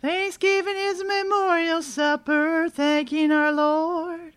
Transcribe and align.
Thanksgiving 0.00 0.76
is 0.76 1.00
a 1.00 1.04
memorial 1.04 1.82
supper, 1.82 2.68
thanking 2.68 3.32
our 3.32 3.50
Lord, 3.50 4.34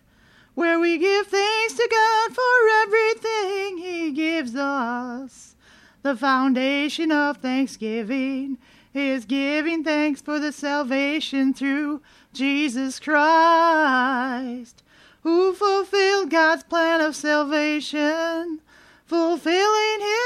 where 0.54 0.80
we 0.80 0.98
give 0.98 1.28
thanks 1.28 1.74
to 1.74 1.88
God 1.88 2.34
for 2.34 2.68
everything 2.82 3.78
He 3.78 4.10
gives 4.10 4.56
us. 4.56 5.54
The 6.02 6.16
foundation 6.16 7.12
of 7.12 7.36
thanksgiving 7.36 8.58
is 8.92 9.24
giving 9.24 9.84
thanks 9.84 10.20
for 10.20 10.40
the 10.40 10.50
salvation 10.50 11.54
through 11.54 12.02
Jesus 12.32 12.98
Christ, 12.98 14.82
who 15.22 15.54
fulfilled 15.54 16.30
God's 16.30 16.64
plan 16.64 17.00
of 17.00 17.14
salvation, 17.14 18.60
fulfilling 19.06 20.00
His 20.00 20.21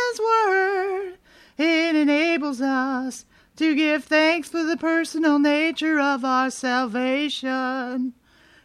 enables 2.46 2.60
us 2.60 3.24
to 3.56 3.74
give 3.74 4.04
thanks 4.04 4.48
for 4.48 4.62
the 4.62 4.76
personal 4.76 5.40
nature 5.40 5.98
of 5.98 6.24
our 6.24 6.48
salvation. 6.48 8.12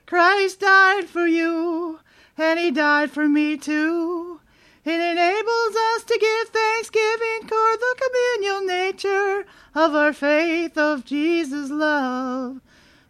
Christ 0.06 0.60
died 0.60 1.06
for 1.06 1.26
you, 1.26 2.00
and 2.38 2.60
He 2.60 2.70
died 2.70 3.10
for 3.10 3.28
me 3.28 3.58
too. 3.58 4.40
It 4.86 5.00
enables 5.00 5.76
us 5.96 6.04
to 6.04 6.18
give 6.20 6.50
thanksgiving 6.50 7.48
for 7.48 7.78
the 7.78 7.96
communal 8.04 8.66
nature 8.68 9.46
of 9.74 9.96
our 9.96 10.14
faith 10.14 10.78
of 10.78 11.04
Jesus' 11.04 11.72
love. 11.72 12.62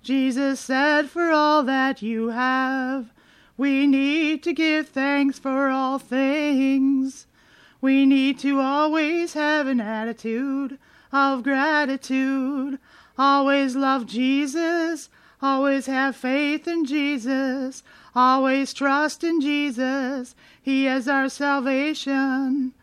Jesus 0.01 0.61
said, 0.61 1.09
For 1.09 1.31
all 1.31 1.63
that 1.63 2.01
you 2.01 2.29
have, 2.29 3.11
we 3.57 3.87
need 3.87 4.41
to 4.43 4.53
give 4.53 4.87
thanks 4.87 5.37
for 5.37 5.67
all 5.67 5.99
things. 5.99 7.27
We 7.81 8.05
need 8.05 8.37
to 8.39 8.59
always 8.59 9.33
have 9.33 9.65
an 9.65 9.81
attitude 9.81 10.77
of 11.11 11.41
gratitude. 11.41 12.77
Always 13.17 13.75
love 13.75 14.05
Jesus. 14.05 15.09
Always 15.41 15.87
have 15.87 16.15
faith 16.15 16.67
in 16.67 16.85
Jesus. 16.85 17.81
Always 18.15 18.73
trust 18.73 19.23
in 19.23 19.41
Jesus. 19.41 20.35
He 20.61 20.85
is 20.85 21.07
our 21.07 21.27
salvation. 21.27 22.73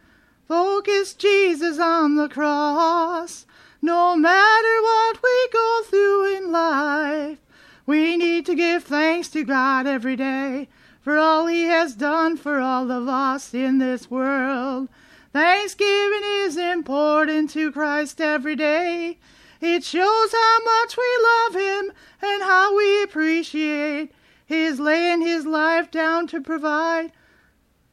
Focus 0.48 1.14
Jesus 1.14 1.78
on 1.78 2.16
the 2.16 2.28
cross. 2.28 3.46
No 3.80 4.16
matter 4.16 4.82
what 4.82 5.22
we 5.22 5.48
go 5.52 5.82
through 5.84 6.36
in 6.36 6.50
life, 6.50 7.38
we 7.86 8.16
need 8.16 8.44
to 8.46 8.56
give 8.56 8.82
thanks 8.82 9.28
to 9.28 9.44
God 9.44 9.86
every 9.86 10.16
day 10.16 10.68
for 11.08 11.16
all 11.16 11.46
He 11.46 11.62
has 11.62 11.94
done 11.94 12.36
for 12.36 12.60
all 12.60 12.92
of 12.92 13.08
us 13.08 13.54
in 13.54 13.78
this 13.78 14.10
world. 14.10 14.90
Thanksgiving 15.32 16.20
is 16.22 16.58
important 16.58 17.48
to 17.52 17.72
Christ 17.72 18.20
every 18.20 18.54
day. 18.54 19.16
It 19.58 19.84
shows 19.84 20.32
how 20.32 20.58
much 20.66 20.98
we 20.98 21.18
love 21.22 21.54
Him 21.54 21.92
and 22.20 22.42
how 22.42 22.76
we 22.76 23.02
appreciate 23.02 24.12
His 24.44 24.78
laying 24.78 25.22
His 25.22 25.46
life 25.46 25.90
down 25.90 26.26
to 26.26 26.42
provide 26.42 27.12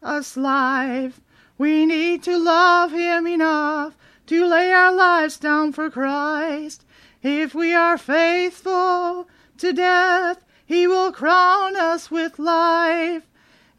us 0.03 0.35
life. 0.35 1.21
We 1.57 1.85
need 1.85 2.21
to 2.23 2.37
love 2.37 2.91
Him 2.91 3.27
enough 3.27 3.95
to 4.25 4.45
lay 4.45 4.73
our 4.73 4.91
lives 4.91 5.37
down 5.37 5.71
for 5.71 5.89
Christ. 5.89 6.83
If 7.23 7.55
we 7.55 7.73
are 7.73 7.97
faithful 7.97 9.29
to 9.59 9.71
death, 9.71 10.43
He 10.65 10.85
will 10.85 11.13
crown 11.13 11.77
us 11.95 12.11
with 12.11 12.37
life. 12.37 13.23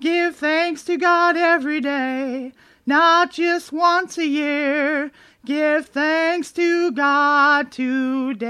Give 0.01 0.35
thanks 0.35 0.83
to 0.85 0.97
God 0.97 1.37
every 1.37 1.83
day, 1.83 2.55
not 2.87 3.31
just 3.31 3.73
once 3.73 4.17
a 4.17 4.27
year. 4.27 5.13
Give 5.45 5.87
thanks 5.87 6.51
to 6.53 6.93
God 6.93 7.71
today. 7.71 8.47